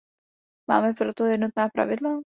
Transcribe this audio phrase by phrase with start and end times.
[0.69, 2.21] Máme pro to jednotná pravidla?